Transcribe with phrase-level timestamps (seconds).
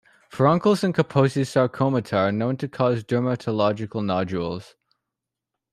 [0.31, 4.73] Furuncles and Kaposi's sarcomata are known to cause dermatological nodules.